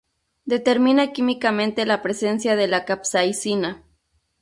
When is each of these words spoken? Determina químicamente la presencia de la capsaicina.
Determina 0.45 1.13
químicamente 1.13 1.85
la 1.85 2.01
presencia 2.01 2.55
de 2.55 2.65
la 2.67 2.85
capsaicina. 2.85 3.83